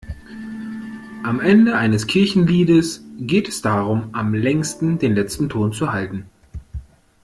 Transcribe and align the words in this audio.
Am 1.23 1.39
Ende 1.41 1.77
eines 1.77 2.07
Kirchenliedes 2.07 3.03
geht 3.19 3.47
es 3.47 3.61
darum, 3.61 4.09
am 4.15 4.33
längsten 4.33 4.97
den 4.97 5.13
letzten 5.13 5.47
Ton 5.47 5.73
zu 5.73 5.91
halten. 5.93 6.25